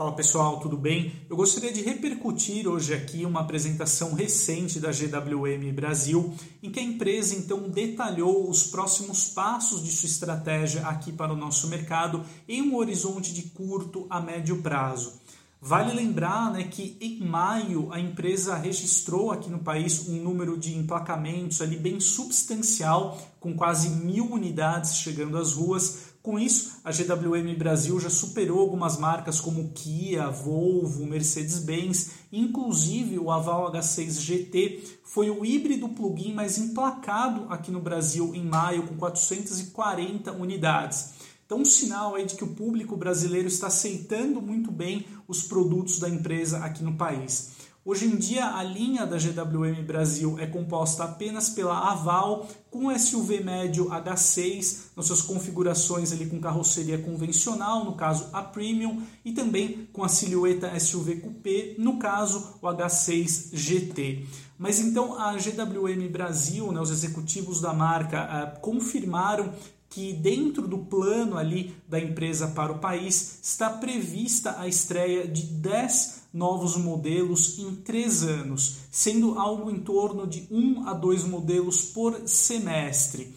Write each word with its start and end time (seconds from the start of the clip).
Fala 0.00 0.12
pessoal, 0.12 0.58
tudo 0.60 0.78
bem? 0.78 1.12
Eu 1.28 1.36
gostaria 1.36 1.70
de 1.70 1.82
repercutir 1.82 2.66
hoje 2.66 2.94
aqui 2.94 3.26
uma 3.26 3.40
apresentação 3.40 4.14
recente 4.14 4.80
da 4.80 4.90
GWM 4.90 5.70
Brasil, 5.74 6.34
em 6.62 6.70
que 6.70 6.80
a 6.80 6.82
empresa 6.82 7.36
então 7.36 7.68
detalhou 7.68 8.48
os 8.48 8.66
próximos 8.66 9.28
passos 9.28 9.84
de 9.84 9.92
sua 9.92 10.06
estratégia 10.06 10.86
aqui 10.86 11.12
para 11.12 11.34
o 11.34 11.36
nosso 11.36 11.68
mercado 11.68 12.24
em 12.48 12.62
um 12.62 12.76
horizonte 12.76 13.34
de 13.34 13.42
curto 13.50 14.06
a 14.08 14.18
médio 14.22 14.62
prazo. 14.62 15.20
Vale 15.62 15.92
lembrar 15.92 16.50
né, 16.50 16.64
que 16.64 16.96
em 16.98 17.20
maio 17.20 17.92
a 17.92 18.00
empresa 18.00 18.56
registrou 18.56 19.30
aqui 19.30 19.50
no 19.50 19.58
país 19.58 20.08
um 20.08 20.14
número 20.14 20.56
de 20.56 20.74
emplacamentos 20.74 21.60
ali 21.60 21.76
bem 21.76 22.00
substancial, 22.00 23.18
com 23.38 23.54
quase 23.54 23.90
mil 23.90 24.32
unidades 24.32 24.96
chegando 24.96 25.36
às 25.36 25.52
ruas, 25.52 26.09
com 26.22 26.38
isso, 26.38 26.80
a 26.84 26.90
GWM 26.90 27.56
Brasil 27.56 27.98
já 27.98 28.10
superou 28.10 28.60
algumas 28.60 28.98
marcas 28.98 29.40
como 29.40 29.70
Kia, 29.72 30.28
Volvo, 30.28 31.06
Mercedes-Benz, 31.06 32.10
inclusive 32.30 33.18
o 33.18 33.30
Aval 33.30 33.72
H6 33.72 34.20
GT 34.20 35.00
foi 35.02 35.30
o 35.30 35.44
híbrido 35.44 35.88
plug-in 35.88 36.34
mais 36.34 36.58
emplacado 36.58 37.46
aqui 37.48 37.70
no 37.70 37.80
Brasil 37.80 38.34
em 38.34 38.44
maio 38.44 38.86
com 38.86 38.96
440 38.96 40.30
unidades. 40.32 41.14
Então, 41.46 41.62
um 41.62 41.64
sinal 41.64 42.14
aí 42.14 42.26
de 42.26 42.36
que 42.36 42.44
o 42.44 42.54
público 42.54 42.96
brasileiro 42.96 43.48
está 43.48 43.66
aceitando 43.66 44.40
muito 44.40 44.70
bem 44.70 45.06
os 45.26 45.42
produtos 45.42 45.98
da 45.98 46.08
empresa 46.08 46.58
aqui 46.58 46.84
no 46.84 46.96
país. 46.96 47.52
Hoje 47.90 48.06
em 48.06 48.16
dia, 48.16 48.46
a 48.54 48.62
linha 48.62 49.04
da 49.04 49.16
GWM 49.16 49.82
Brasil 49.84 50.38
é 50.38 50.46
composta 50.46 51.02
apenas 51.02 51.48
pela 51.48 51.90
Aval, 51.90 52.46
com 52.70 52.96
SUV 52.96 53.42
médio 53.42 53.86
H6, 53.86 54.92
nas 54.96 55.06
suas 55.06 55.20
configurações 55.20 56.12
ali 56.12 56.26
com 56.26 56.40
carroceria 56.40 56.98
convencional, 56.98 57.84
no 57.84 57.96
caso 57.96 58.28
a 58.32 58.44
Premium, 58.44 59.02
e 59.24 59.32
também 59.32 59.88
com 59.92 60.04
a 60.04 60.08
silhueta 60.08 60.78
SUV 60.78 61.16
Coupé, 61.16 61.74
no 61.78 61.98
caso 61.98 62.60
o 62.62 62.66
H6 62.68 63.50
GT. 63.54 64.24
Mas 64.56 64.78
então 64.78 65.18
a 65.18 65.36
GWM 65.36 66.08
Brasil, 66.12 66.70
né, 66.70 66.80
os 66.80 66.92
executivos 66.92 67.60
da 67.60 67.72
marca, 67.72 68.54
uh, 68.54 68.60
confirmaram 68.60 69.52
que 69.90 70.12
dentro 70.12 70.68
do 70.68 70.78
plano 70.78 71.36
ali 71.36 71.74
da 71.88 71.98
empresa 71.98 72.48
para 72.48 72.72
o 72.72 72.78
país 72.78 73.40
está 73.42 73.68
prevista 73.68 74.58
a 74.58 74.68
estreia 74.68 75.26
de 75.26 75.42
10 75.42 76.20
novos 76.32 76.76
modelos 76.76 77.58
em 77.58 77.74
três 77.74 78.22
anos, 78.22 78.76
sendo 78.90 79.36
algo 79.36 79.68
em 79.68 79.80
torno 79.80 80.28
de 80.28 80.46
um 80.48 80.86
a 80.86 80.94
dois 80.94 81.24
modelos 81.24 81.82
por 81.82 82.28
semestre. 82.28 83.34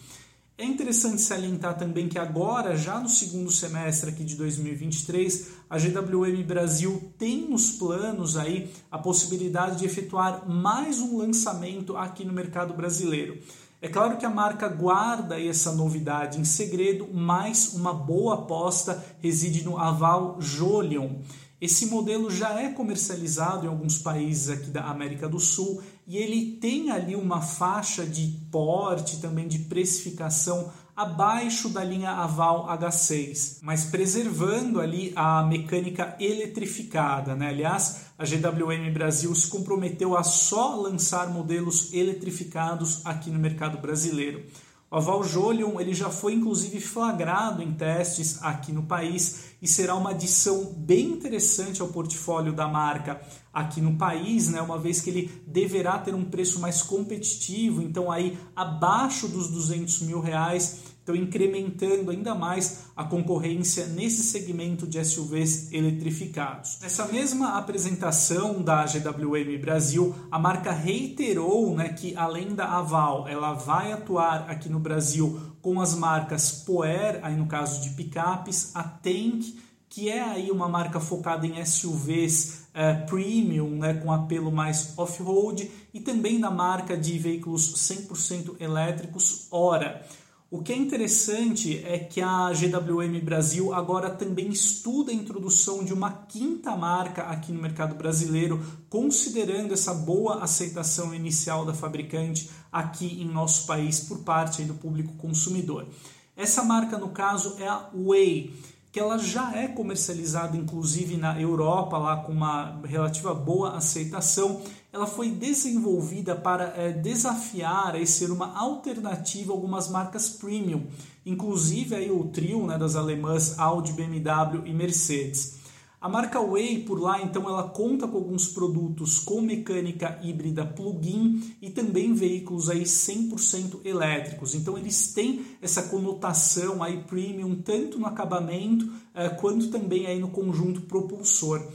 É 0.56 0.64
interessante 0.64 1.20
salientar 1.20 1.76
também 1.76 2.08
que 2.08 2.16
agora, 2.16 2.76
já 2.76 3.00
no 3.00 3.08
segundo 3.08 3.50
semestre 3.50 4.10
aqui 4.10 4.22
de 4.22 4.36
2023, 4.36 5.48
a 5.68 5.76
GWM 5.76 6.40
Brasil 6.46 7.12
tem 7.18 7.48
nos 7.50 7.72
planos 7.72 8.36
aí 8.36 8.70
a 8.88 8.96
possibilidade 8.96 9.80
de 9.80 9.84
efetuar 9.84 10.48
mais 10.48 11.00
um 11.00 11.18
lançamento 11.18 11.96
aqui 11.96 12.24
no 12.24 12.32
mercado 12.32 12.72
brasileiro. 12.72 13.36
É 13.84 13.88
claro 13.90 14.16
que 14.16 14.24
a 14.24 14.30
marca 14.30 14.66
guarda 14.66 15.38
essa 15.38 15.70
novidade 15.70 16.40
em 16.40 16.44
segredo, 16.44 17.06
mas 17.12 17.74
uma 17.74 17.92
boa 17.92 18.36
aposta 18.36 19.04
reside 19.20 19.62
no 19.62 19.76
Aval 19.76 20.40
Jolion. 20.40 21.16
Esse 21.60 21.84
modelo 21.84 22.30
já 22.30 22.58
é 22.58 22.70
comercializado 22.70 23.66
em 23.66 23.68
alguns 23.68 23.98
países 23.98 24.48
aqui 24.48 24.70
da 24.70 24.84
América 24.84 25.28
do 25.28 25.38
Sul 25.38 25.82
e 26.06 26.16
ele 26.16 26.52
tem 26.52 26.92
ali 26.92 27.14
uma 27.14 27.42
faixa 27.42 28.06
de 28.06 28.26
porte, 28.50 29.20
também 29.20 29.46
de 29.46 29.58
precificação 29.58 30.72
abaixo 30.96 31.68
da 31.68 31.82
linha 31.82 32.10
Aval 32.10 32.66
H6, 32.68 33.58
mas 33.62 33.86
preservando 33.86 34.80
ali 34.80 35.12
a 35.16 35.42
mecânica 35.42 36.16
eletrificada. 36.20 37.34
Né? 37.34 37.48
Aliás, 37.48 38.06
a 38.16 38.24
GWM 38.24 38.92
Brasil 38.92 39.34
se 39.34 39.48
comprometeu 39.48 40.16
a 40.16 40.22
só 40.22 40.76
lançar 40.76 41.28
modelos 41.30 41.92
eletrificados 41.92 43.04
aqui 43.04 43.30
no 43.30 43.38
mercado 43.38 43.78
brasileiro. 43.78 44.44
O 44.90 44.96
Aval 44.96 45.24
Jolion 45.24 45.80
ele 45.80 45.92
já 45.92 46.08
foi 46.08 46.34
inclusive 46.34 46.80
flagrado 46.80 47.60
em 47.60 47.72
testes 47.72 48.40
aqui 48.40 48.70
no 48.70 48.84
país 48.84 49.53
e 49.64 49.66
será 49.66 49.94
uma 49.94 50.10
adição 50.10 50.74
bem 50.76 51.06
interessante 51.12 51.80
ao 51.80 51.88
portfólio 51.88 52.52
da 52.52 52.68
marca 52.68 53.18
aqui 53.50 53.80
no 53.80 53.96
país, 53.96 54.50
né? 54.50 54.60
uma 54.60 54.78
vez 54.78 55.00
que 55.00 55.08
ele 55.08 55.42
deverá 55.46 55.98
ter 55.98 56.14
um 56.14 56.26
preço 56.26 56.60
mais 56.60 56.82
competitivo, 56.82 57.80
então 57.80 58.12
aí 58.12 58.38
abaixo 58.54 59.26
dos 59.26 59.48
200 59.48 60.02
mil 60.02 60.20
reais 60.20 60.82
então 61.02 61.14
incrementando 61.14 62.10
ainda 62.10 62.34
mais 62.34 62.86
a 62.96 63.04
concorrência 63.04 63.86
nesse 63.86 64.22
segmento 64.22 64.86
de 64.86 65.02
SUVs 65.04 65.70
eletrificados. 65.70 66.78
Nessa 66.80 67.06
mesma 67.06 67.58
apresentação 67.58 68.62
da 68.62 68.86
GWM 68.86 69.60
Brasil, 69.60 70.14
a 70.30 70.38
marca 70.38 70.72
reiterou 70.72 71.74
né, 71.76 71.90
que 71.90 72.16
além 72.16 72.54
da 72.54 72.66
Aval, 72.78 73.28
ela 73.28 73.52
vai 73.52 73.92
atuar 73.92 74.50
aqui 74.50 74.70
no 74.70 74.78
Brasil 74.78 75.53
com 75.64 75.80
as 75.80 75.94
marcas 75.94 76.52
Poer, 76.52 77.20
aí 77.22 77.34
no 77.34 77.46
caso 77.46 77.80
de 77.80 77.94
picapes, 77.94 78.76
a 78.76 78.82
Tank, 78.82 79.58
que 79.88 80.10
é 80.10 80.20
aí 80.20 80.50
uma 80.50 80.68
marca 80.68 81.00
focada 81.00 81.46
em 81.46 81.64
SUVs 81.64 82.66
eh, 82.74 82.92
premium, 83.06 83.70
né, 83.78 83.94
com 83.94 84.12
apelo 84.12 84.52
mais 84.52 84.92
off-road, 84.98 85.70
e 85.94 86.00
também 86.00 86.38
da 86.38 86.50
marca 86.50 86.94
de 86.94 87.18
veículos 87.18 87.76
100% 87.76 88.60
elétricos 88.60 89.48
Ora. 89.50 90.06
O 90.54 90.62
que 90.62 90.72
é 90.72 90.76
interessante 90.76 91.84
é 91.84 91.98
que 91.98 92.20
a 92.20 92.52
GWM 92.52 93.18
Brasil 93.24 93.74
agora 93.74 94.08
também 94.08 94.50
estuda 94.50 95.10
a 95.10 95.14
introdução 95.14 95.82
de 95.84 95.92
uma 95.92 96.12
quinta 96.12 96.76
marca 96.76 97.22
aqui 97.22 97.50
no 97.50 97.60
mercado 97.60 97.96
brasileiro, 97.96 98.64
considerando 98.88 99.74
essa 99.74 99.92
boa 99.92 100.44
aceitação 100.44 101.12
inicial 101.12 101.66
da 101.66 101.74
fabricante 101.74 102.48
aqui 102.70 103.20
em 103.20 103.26
nosso 103.26 103.66
país 103.66 103.98
por 103.98 104.18
parte 104.20 104.62
do 104.62 104.74
público 104.74 105.14
consumidor. 105.14 105.88
Essa 106.36 106.62
marca, 106.62 106.98
no 106.98 107.08
caso, 107.08 107.56
é 107.58 107.66
a 107.66 107.90
Way 107.92 108.54
que 108.92 109.00
ela 109.00 109.18
já 109.18 109.56
é 109.56 109.66
comercializada 109.66 110.56
inclusive 110.56 111.16
na 111.16 111.40
Europa 111.40 111.98
lá 111.98 112.18
com 112.18 112.30
uma 112.30 112.80
relativa 112.84 113.34
boa 113.34 113.76
aceitação, 113.76 114.62
ela 114.94 115.08
foi 115.08 115.28
desenvolvida 115.30 116.36
para 116.36 116.72
é, 116.76 116.92
desafiar 116.92 118.00
e 118.00 118.06
ser 118.06 118.30
uma 118.30 118.56
alternativa 118.56 119.52
a 119.52 119.56
algumas 119.56 119.88
marcas 119.90 120.28
premium, 120.28 120.86
inclusive 121.26 121.96
aí 121.96 122.12
o 122.12 122.26
trio 122.26 122.64
né, 122.64 122.78
das 122.78 122.94
alemãs 122.94 123.58
Audi, 123.58 123.92
BMW 123.92 124.66
e 124.66 124.72
Mercedes. 124.72 125.64
A 126.00 126.08
marca 126.08 126.38
Way, 126.38 126.80
por 126.80 127.00
lá, 127.00 127.22
então, 127.22 127.48
ela 127.48 127.62
conta 127.62 128.06
com 128.06 128.18
alguns 128.18 128.46
produtos 128.46 129.18
com 129.18 129.40
mecânica 129.40 130.20
híbrida 130.22 130.62
plug-in 130.64 131.54
e 131.62 131.70
também 131.70 132.12
veículos 132.12 132.68
aí 132.68 132.82
100% 132.82 133.80
elétricos. 133.86 134.54
Então, 134.54 134.76
eles 134.76 135.14
têm 135.14 135.46
essa 135.62 135.84
conotação 135.84 136.82
aí 136.82 137.02
premium 137.04 137.56
tanto 137.56 137.98
no 137.98 138.06
acabamento 138.06 138.86
eh, 139.14 139.30
quanto 139.30 139.70
também 139.70 140.06
aí 140.06 140.18
no 140.18 140.28
conjunto 140.28 140.82
propulsor. 140.82 141.66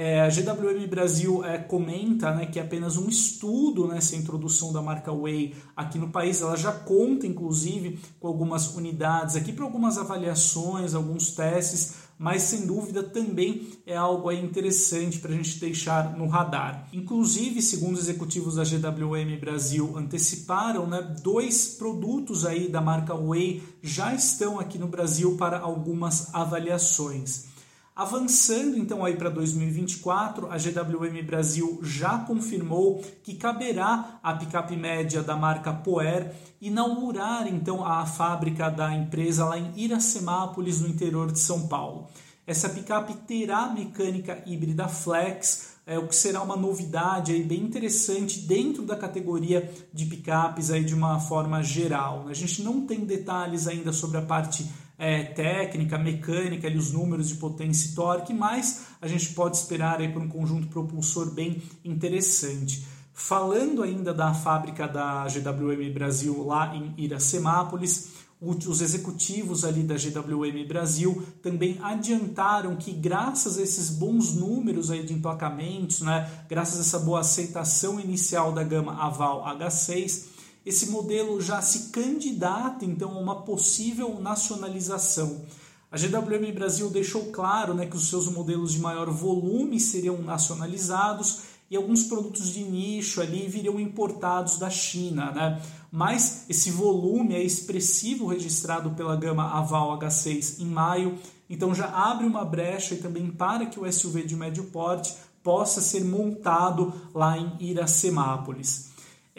É, 0.00 0.20
a 0.20 0.28
GWM 0.28 0.86
Brasil 0.86 1.44
é, 1.44 1.58
comenta 1.58 2.32
né, 2.32 2.46
que 2.46 2.60
é 2.60 2.62
apenas 2.62 2.96
um 2.96 3.08
estudo 3.08 3.88
nessa 3.88 4.14
né, 4.14 4.22
introdução 4.22 4.72
da 4.72 4.80
marca 4.80 5.12
Way 5.12 5.56
aqui 5.76 5.98
no 5.98 6.10
país. 6.10 6.40
Ela 6.40 6.54
já 6.56 6.70
conta, 6.70 7.26
inclusive, 7.26 7.98
com 8.20 8.28
algumas 8.28 8.76
unidades 8.76 9.34
aqui 9.34 9.52
para 9.52 9.64
algumas 9.64 9.98
avaliações, 9.98 10.94
alguns 10.94 11.32
testes, 11.32 11.94
mas 12.16 12.42
sem 12.42 12.64
dúvida 12.64 13.02
também 13.02 13.66
é 13.84 13.96
algo 13.96 14.30
interessante 14.30 15.18
para 15.18 15.32
a 15.32 15.34
gente 15.34 15.58
deixar 15.58 16.16
no 16.16 16.28
radar. 16.28 16.88
Inclusive, 16.92 17.60
segundo 17.60 17.94
os 17.94 18.02
executivos 18.02 18.54
da 18.54 18.62
GWM 18.62 19.36
Brasil 19.40 19.98
anteciparam, 19.98 20.86
né, 20.86 21.16
dois 21.24 21.74
produtos 21.76 22.46
aí 22.46 22.68
da 22.68 22.80
marca 22.80 23.16
Way 23.16 23.64
já 23.82 24.14
estão 24.14 24.60
aqui 24.60 24.78
no 24.78 24.86
Brasil 24.86 25.36
para 25.36 25.58
algumas 25.58 26.32
avaliações. 26.32 27.47
Avançando 27.98 28.78
então 28.78 29.04
aí 29.04 29.16
para 29.16 29.28
2024, 29.28 30.48
a 30.52 30.56
GWM 30.56 31.20
Brasil 31.26 31.80
já 31.82 32.16
confirmou 32.16 33.02
que 33.24 33.34
caberá 33.34 34.20
à 34.22 34.34
picape 34.34 34.76
média 34.76 35.20
da 35.20 35.34
marca 35.34 35.72
Poer 35.72 36.32
inaugurar 36.60 37.48
então 37.48 37.84
a 37.84 38.06
fábrica 38.06 38.70
da 38.70 38.94
empresa 38.94 39.46
lá 39.46 39.58
em 39.58 39.72
Iracemápolis, 39.74 40.80
no 40.80 40.86
interior 40.86 41.32
de 41.32 41.40
São 41.40 41.66
Paulo. 41.66 42.06
Essa 42.46 42.68
picape 42.68 43.14
terá 43.26 43.66
mecânica 43.66 44.44
híbrida 44.46 44.86
flex, 44.86 45.78
é, 45.84 45.98
o 45.98 46.06
que 46.06 46.14
será 46.14 46.40
uma 46.40 46.56
novidade 46.56 47.32
aí 47.32 47.42
bem 47.42 47.64
interessante 47.64 48.38
dentro 48.42 48.84
da 48.84 48.94
categoria 48.94 49.68
de 49.92 50.06
picapes 50.06 50.70
aí 50.70 50.84
de 50.84 50.94
uma 50.94 51.18
forma 51.18 51.64
geral. 51.64 52.26
Né? 52.26 52.30
A 52.30 52.34
gente 52.34 52.62
não 52.62 52.86
tem 52.86 53.04
detalhes 53.04 53.66
ainda 53.66 53.92
sobre 53.92 54.18
a 54.18 54.22
parte 54.22 54.64
é, 54.98 55.22
técnica, 55.22 55.96
mecânica, 55.96 56.66
ali, 56.66 56.76
os 56.76 56.92
números 56.92 57.28
de 57.28 57.36
potência 57.36 57.90
e 57.90 57.94
torque, 57.94 58.34
mas 58.34 58.86
a 59.00 59.06
gente 59.06 59.32
pode 59.32 59.56
esperar 59.56 60.00
aí 60.00 60.12
por 60.12 60.20
um 60.20 60.28
conjunto 60.28 60.66
propulsor 60.66 61.30
bem 61.32 61.62
interessante. 61.84 62.84
Falando 63.14 63.82
ainda 63.82 64.12
da 64.12 64.34
fábrica 64.34 64.86
da 64.86 65.26
GWM 65.26 65.92
Brasil 65.92 66.44
lá 66.44 66.74
em 66.74 66.94
Iracemápolis, 66.96 68.18
os 68.40 68.80
executivos 68.80 69.64
ali 69.64 69.82
da 69.82 69.96
GWM 69.96 70.64
Brasil 70.66 71.24
também 71.42 71.76
adiantaram 71.82 72.76
que 72.76 72.92
graças 72.92 73.58
a 73.58 73.62
esses 73.62 73.90
bons 73.90 74.32
números 74.32 74.92
aí 74.92 75.02
de 75.02 75.12
emplacamentos, 75.12 76.00
né, 76.02 76.30
graças 76.48 76.78
a 76.78 76.82
essa 76.82 76.98
boa 77.00 77.20
aceitação 77.20 77.98
inicial 77.98 78.52
da 78.52 78.62
gama 78.62 78.94
Aval 78.94 79.44
H6, 79.58 80.37
esse 80.68 80.90
modelo 80.90 81.40
já 81.40 81.62
se 81.62 81.88
candidata 81.88 82.84
então 82.84 83.12
a 83.12 83.18
uma 83.18 83.42
possível 83.42 84.20
nacionalização. 84.20 85.40
A 85.90 85.96
GWM 85.96 86.52
Brasil 86.52 86.90
deixou 86.90 87.32
claro 87.32 87.72
né, 87.72 87.86
que 87.86 87.96
os 87.96 88.08
seus 88.08 88.28
modelos 88.28 88.72
de 88.72 88.78
maior 88.78 89.10
volume 89.10 89.80
seriam 89.80 90.20
nacionalizados 90.20 91.40
e 91.70 91.76
alguns 91.76 92.04
produtos 92.04 92.52
de 92.52 92.62
nicho 92.64 93.22
ali 93.22 93.48
viriam 93.48 93.80
importados 93.80 94.58
da 94.58 94.68
China. 94.68 95.32
Né? 95.32 95.62
Mas 95.90 96.44
esse 96.50 96.70
volume 96.70 97.34
é 97.34 97.42
expressivo 97.42 98.26
registrado 98.26 98.90
pela 98.90 99.16
gama 99.16 99.50
Aval 99.50 99.98
H6 99.98 100.60
em 100.60 100.66
maio, 100.66 101.18
então 101.48 101.74
já 101.74 101.86
abre 101.86 102.26
uma 102.26 102.44
brecha 102.44 102.94
e 102.94 102.98
também 102.98 103.30
para 103.30 103.64
que 103.64 103.80
o 103.80 103.90
SUV 103.90 104.22
de 104.22 104.36
médio 104.36 104.64
porte 104.64 105.14
possa 105.42 105.80
ser 105.80 106.04
montado 106.04 106.92
lá 107.14 107.38
em 107.38 107.56
Iracemápolis. 107.58 108.87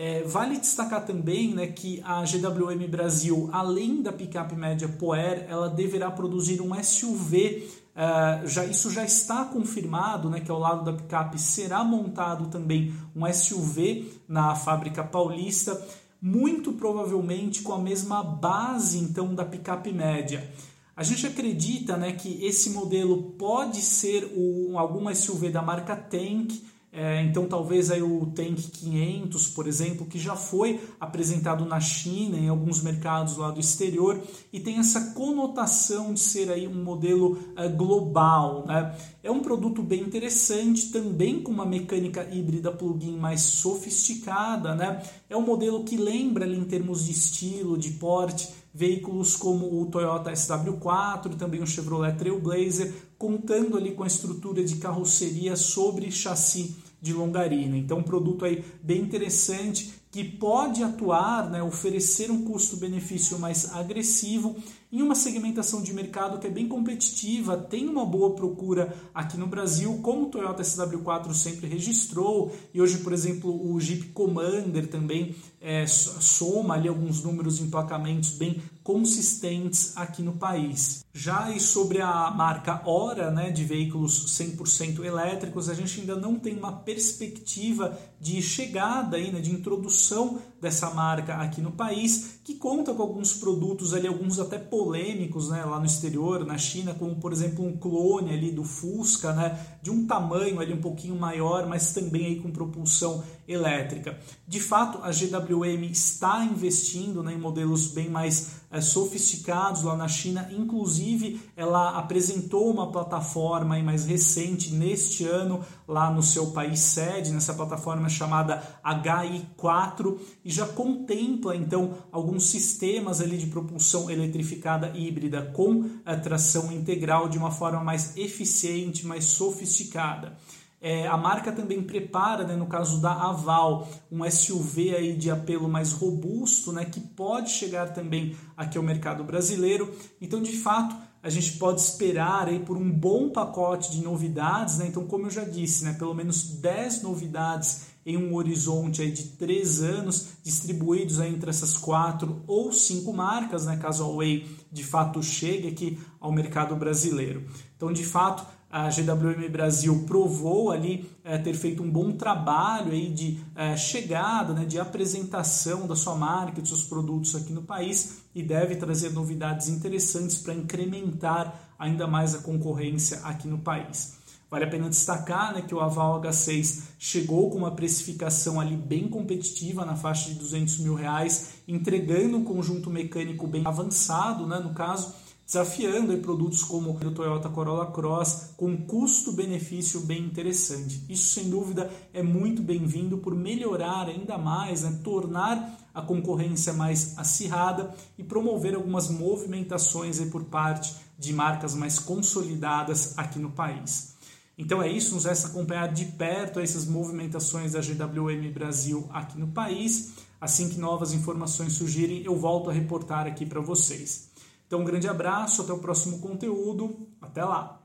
É, 0.01 0.23
vale 0.23 0.57
destacar 0.57 1.05
também 1.05 1.53
né, 1.53 1.67
que 1.67 2.01
a 2.05 2.23
GWM 2.23 2.87
Brasil, 2.87 3.49
além 3.51 4.01
da 4.01 4.13
picape 4.13 4.55
média 4.55 4.87
Poer, 4.87 5.45
ela 5.49 5.67
deverá 5.67 6.09
produzir 6.09 6.61
um 6.61 6.73
SUV. 6.81 7.67
Uh, 7.93 7.99
é, 7.99 8.47
já, 8.47 8.63
isso 8.63 8.89
já 8.91 9.03
está 9.03 9.43
confirmado, 9.43 10.29
né, 10.29 10.39
que 10.39 10.49
ao 10.49 10.57
lado 10.57 10.85
da 10.85 10.93
picape 10.93 11.37
será 11.37 11.83
montado 11.83 12.47
também 12.47 12.93
um 13.13 13.29
SUV 13.29 14.09
na 14.25 14.55
fábrica 14.55 15.03
paulista, 15.03 15.85
muito 16.21 16.71
provavelmente 16.71 17.61
com 17.61 17.73
a 17.73 17.79
mesma 17.79 18.23
base 18.23 18.99
então 18.99 19.35
da 19.35 19.43
picape 19.43 19.91
média. 19.91 20.49
A 20.95 21.03
gente 21.03 21.27
acredita 21.27 21.97
né, 21.97 22.13
que 22.13 22.41
esse 22.45 22.69
modelo 22.69 23.33
pode 23.37 23.81
ser 23.81 24.33
algum 24.77 25.13
SUV 25.13 25.49
da 25.49 25.61
marca 25.61 25.93
Tank, 25.93 26.53
é, 26.91 27.21
então, 27.21 27.47
talvez 27.47 27.91
aí 27.91 28.01
o 28.01 28.25
Tank 28.27 28.57
500, 28.57 29.47
por 29.49 29.67
exemplo, 29.67 30.07
que 30.07 30.17
já 30.17 30.35
foi 30.35 30.79
apresentado 30.99 31.63
na 31.63 31.79
China, 31.79 32.35
em 32.35 32.49
alguns 32.49 32.81
mercados 32.81 33.37
lá 33.37 33.51
do 33.51 33.59
exterior, 33.59 34.19
e 34.51 34.59
tem 34.59 34.79
essa 34.79 35.11
conotação 35.13 36.13
de 36.13 36.19
ser 36.19 36.51
aí 36.51 36.67
um 36.67 36.83
modelo 36.83 37.37
é, 37.55 37.67
global. 37.67 38.65
Né? 38.67 38.97
É 39.21 39.29
um 39.29 39.39
produto 39.39 39.83
bem 39.83 40.01
interessante, 40.01 40.91
também 40.91 41.43
com 41.43 41.51
uma 41.51 41.65
mecânica 41.65 42.27
híbrida 42.31 42.71
plug-in 42.71 43.17
mais 43.17 43.41
sofisticada. 43.41 44.73
Né? 44.73 45.03
É 45.29 45.37
um 45.37 45.41
modelo 45.41 45.83
que 45.83 45.95
lembra 45.95 46.43
ali, 46.43 46.57
em 46.57 46.65
termos 46.65 47.05
de 47.05 47.11
estilo, 47.11 47.77
de 47.77 47.91
porte, 47.91 48.49
veículos 48.73 49.35
como 49.35 49.81
o 49.81 49.85
Toyota 49.87 50.31
SW4, 50.31 51.35
também 51.35 51.61
o 51.61 51.67
Chevrolet 51.67 52.17
Trailblazer, 52.17 52.93
contando 53.19 53.77
ali 53.77 53.91
com 53.91 54.03
a 54.03 54.07
estrutura 54.07 54.63
de 54.63 54.77
carroceria 54.77 55.57
sobre 55.57 56.09
chassi 56.09 56.77
de 57.01 57.13
longarina. 57.13 57.77
Então, 57.77 57.99
um 57.99 58.03
produto 58.03 58.45
aí 58.45 58.63
bem 58.81 59.01
interessante 59.01 59.93
que 60.09 60.23
pode 60.23 60.81
atuar, 60.81 61.49
né, 61.49 61.61
oferecer 61.61 62.31
um 62.31 62.43
custo-benefício 62.43 63.37
mais 63.37 63.71
agressivo 63.73 64.55
em 64.91 65.03
uma 65.03 65.13
segmentação 65.13 65.83
de 65.83 65.93
mercado 65.93 66.39
que 66.39 66.47
é 66.47 66.49
bem 66.49 66.67
competitiva, 66.67 67.55
tem 67.55 67.87
uma 67.87 68.05
boa 68.05 68.33
procura 68.33 68.95
aqui 69.13 69.37
no 69.37 69.45
Brasil, 69.45 69.99
como 70.01 70.23
o 70.23 70.29
Toyota 70.29 70.63
SW4 70.63 71.31
sempre 71.33 71.67
registrou, 71.67 72.51
e 72.73 72.81
hoje, 72.81 72.97
por 72.99 73.13
exemplo, 73.13 73.71
o 73.71 73.79
Jeep 73.79 74.07
Commander 74.07 74.87
também 74.87 75.35
é, 75.61 75.85
soma 75.85 76.73
ali 76.73 76.87
alguns 76.87 77.23
números 77.23 77.57
de 77.57 77.63
emplacamentos 77.63 78.31
bem 78.31 78.61
consistentes 78.83 79.95
aqui 79.95 80.23
no 80.23 80.33
país. 80.33 81.05
Já 81.13 81.51
e 81.51 81.59
sobre 81.59 82.01
a 82.01 82.31
marca 82.31 82.81
Hora, 82.85 83.29
né, 83.29 83.51
de 83.51 83.63
veículos 83.63 84.35
100% 84.39 85.03
elétricos, 85.03 85.69
a 85.69 85.75
gente 85.75 85.99
ainda 85.99 86.15
não 86.15 86.39
tem 86.39 86.57
uma 86.57 86.71
perspectiva 86.71 87.95
de 88.19 88.41
chegada, 88.41 89.17
aí, 89.17 89.31
né, 89.31 89.39
de 89.39 89.51
introdução 89.51 90.39
dessa 90.61 90.89
marca 90.89 91.35
aqui 91.35 91.61
no 91.61 91.71
país, 91.71 92.39
que 92.43 92.55
conta 92.55 92.93
com 92.93 93.01
alguns 93.01 93.33
produtos 93.33 93.93
ali, 93.93 94.07
alguns 94.07 94.39
até 94.39 94.57
polêmicos, 94.57 95.49
né, 95.49 95.63
lá 95.63 95.79
no 95.79 95.85
exterior, 95.85 96.45
na 96.45 96.57
China, 96.57 96.93
como 96.93 97.15
por 97.15 97.31
exemplo 97.31 97.65
um 97.65 97.77
clone 97.77 98.33
ali 98.33 98.51
do 98.51 98.63
Fusca, 98.63 99.33
né, 99.33 99.59
de 99.81 99.89
um 99.89 100.05
tamanho 100.05 100.59
ali 100.59 100.73
um 100.73 100.81
pouquinho 100.81 101.15
maior, 101.15 101.67
mas 101.67 101.93
também 101.93 102.25
aí 102.25 102.39
com 102.39 102.51
propulsão 102.51 103.23
elétrica. 103.49 104.17
De 104.47 104.59
fato, 104.59 104.99
a 105.01 105.09
GWM 105.09 105.83
está 105.91 106.45
investindo 106.45 107.23
né, 107.23 107.33
em 107.33 107.37
modelos 107.37 107.87
bem 107.87 108.07
mais 108.07 108.59
é, 108.71 108.79
sofisticados 108.79 109.81
lá 109.81 109.97
na 109.97 110.07
China, 110.07 110.47
inclusive 110.51 111.41
ela 111.57 111.97
apresentou 111.97 112.69
uma 112.71 112.91
plataforma 112.91 113.79
mais 113.79 114.05
recente 114.05 114.71
neste 114.71 115.25
ano 115.25 115.65
lá 115.87 116.11
no 116.11 116.21
seu 116.21 116.51
país 116.51 116.79
sede, 116.79 117.31
nessa 117.31 117.53
plataforma 117.55 118.07
chamada 118.07 118.61
HI4 118.85 120.19
e 120.45 120.51
já 120.51 120.67
contempla 120.67 121.55
então 121.55 121.95
alguns 122.11 122.49
sistemas 122.49 123.21
ali 123.21 123.37
de 123.37 123.47
propulsão 123.47 124.09
eletrificada 124.09 124.95
híbrida 124.95 125.41
com 125.55 125.89
a 126.05 126.15
tração 126.15 126.71
integral 126.71 127.27
de 127.27 127.39
uma 127.39 127.49
forma 127.49 127.83
mais 127.83 128.15
eficiente, 128.15 129.07
mais 129.07 129.25
sofisticada. 129.25 130.37
É, 130.81 131.07
a 131.07 131.17
marca 131.17 131.51
também 131.51 131.83
prepara, 131.83 132.45
né, 132.45 132.55
no 132.55 132.67
caso 132.67 133.01
da 133.01 133.11
Aval, 133.11 133.87
um 134.09 134.29
SUV 134.29 134.95
aí 134.95 135.15
de 135.15 135.29
apelo 135.29 135.67
mais 135.67 135.91
robusto, 135.91 136.71
né, 136.71 136.85
que 136.85 137.01
pode 137.01 137.49
chegar 137.49 137.93
também 137.93 138.35
aqui 138.55 138.77
ao 138.77 138.83
mercado 138.83 139.23
brasileiro. 139.23 139.93
Então, 140.21 140.41
de 140.41 140.55
fato, 140.55 140.95
a 141.21 141.29
gente 141.29 141.57
pode 141.57 141.81
esperar 141.81 142.47
aí 142.47 142.59
por 142.59 142.77
um 142.77 142.89
bom 142.89 143.29
pacote 143.29 143.91
de 143.91 144.01
novidades. 144.01 144.77
Né? 144.77 144.87
Então, 144.87 145.05
como 145.05 145.27
eu 145.27 145.31
já 145.31 145.43
disse, 145.43 145.83
né, 145.83 145.93
pelo 145.93 146.13
menos 146.13 146.43
10 146.43 147.03
novidades 147.03 147.87
em 148.05 148.15
um 148.15 148.33
horizonte 148.33 149.01
aí 149.01 149.11
de 149.11 149.23
3 149.23 149.83
anos, 149.83 150.29
distribuídos 150.41 151.19
aí 151.19 151.33
entre 151.33 151.49
essas 151.49 151.77
quatro 151.77 152.41
ou 152.47 152.71
cinco 152.71 153.13
marcas, 153.13 153.65
né, 153.65 153.77
caso 153.77 154.03
a 154.03 154.15
Way 154.15 154.47
de 154.71 154.83
fato 154.83 155.21
chegue 155.21 155.67
aqui 155.67 155.99
ao 156.19 156.31
mercado 156.31 156.75
brasileiro. 156.75 157.45
Então, 157.75 157.91
de 157.91 158.05
fato, 158.05 158.45
a 158.71 158.89
GWM 158.89 159.49
Brasil 159.49 160.03
provou 160.05 160.71
ali 160.71 161.09
é, 161.23 161.37
ter 161.39 161.55
feito 161.55 161.81
um 161.81 161.89
bom 161.89 162.11
trabalho 162.11 162.91
aí 162.91 163.09
de 163.09 163.39
é, 163.55 163.75
chegada, 163.75 164.53
né, 164.53 164.63
de 164.63 164.79
apresentação 164.79 165.87
da 165.87 165.95
sua 165.95 166.15
marca, 166.15 166.61
dos 166.61 166.69
seus 166.69 166.83
produtos 166.83 167.35
aqui 167.35 167.51
no 167.51 167.63
país 167.63 168.19
e 168.35 168.43
deve 168.43 168.75
trazer 168.75 169.11
novidades 169.11 169.69
interessantes 169.69 170.37
para 170.37 170.53
incrementar 170.53 171.73
ainda 171.79 172.05
mais 172.05 172.35
a 172.35 172.39
concorrência 172.39 173.19
aqui 173.23 173.47
no 173.47 173.57
país. 173.57 174.19
Vale 174.51 174.65
a 174.65 174.67
pena 174.67 174.89
destacar 174.89 175.53
né, 175.53 175.61
que 175.61 175.75
o 175.75 175.79
Aval 175.79 176.19
H6 176.21 176.81
chegou 176.97 177.51
com 177.51 177.59
uma 177.59 177.71
precificação 177.71 178.59
ali 178.59 178.75
bem 178.75 179.07
competitiva 179.07 179.85
na 179.85 179.95
faixa 179.95 180.29
de 180.29 180.39
200 180.39 180.79
mil 180.79 180.95
reais, 180.95 181.61
entregando 181.67 182.37
um 182.37 182.43
conjunto 182.43 182.89
mecânico 182.89 183.45
bem 183.45 183.61
avançado, 183.65 184.47
né, 184.47 184.59
no 184.59 184.73
caso, 184.73 185.13
desafiando 185.49 186.15
produtos 186.19 186.63
como 186.63 186.91
o 186.91 187.11
Toyota 187.11 187.49
Corolla 187.49 187.87
Cross 187.87 188.51
com 188.55 188.85
custo-benefício 188.85 190.01
bem 190.01 190.23
interessante. 190.23 191.03
Isso, 191.09 191.33
sem 191.33 191.49
dúvida, 191.49 191.89
é 192.13 192.21
muito 192.21 192.61
bem-vindo 192.61 193.17
por 193.17 193.33
melhorar 193.33 194.07
ainda 194.07 194.37
mais, 194.37 194.83
né, 194.83 194.99
tornar 195.03 195.89
a 195.91 196.03
concorrência 196.03 196.71
mais 196.71 197.17
acirrada 197.17 197.95
e 198.15 198.23
promover 198.23 198.75
algumas 198.75 199.09
movimentações 199.09 200.19
por 200.25 200.43
parte 200.43 200.95
de 201.17 201.33
marcas 201.33 201.73
mais 201.73 201.97
consolidadas 201.97 203.17
aqui 203.17 203.39
no 203.39 203.49
país. 203.49 204.13
Então 204.55 204.83
é 204.83 204.91
isso, 204.91 205.15
nos 205.15 205.25
resta 205.25 205.47
acompanhar 205.47 205.91
de 205.91 206.05
perto 206.05 206.59
essas 206.59 206.85
movimentações 206.85 207.71
da 207.71 207.81
GWM 207.81 208.51
Brasil 208.53 209.09
aqui 209.11 209.39
no 209.39 209.47
país. 209.47 210.11
Assim 210.39 210.69
que 210.69 210.79
novas 210.79 211.11
informações 211.11 211.73
surgirem, 211.73 212.23
eu 212.23 212.35
volto 212.35 212.69
a 212.69 212.73
reportar 212.73 213.25
aqui 213.25 213.45
para 213.45 213.59
vocês. 213.59 214.28
Então, 214.69 214.81
um 214.81 214.83
grande 214.83 215.07
abraço, 215.07 215.63
até 215.63 215.73
o 215.73 215.79
próximo 215.79 216.19
conteúdo, 216.19 217.09
até 217.19 217.43
lá! 217.43 217.78